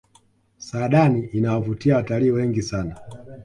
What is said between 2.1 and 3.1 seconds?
wengi sana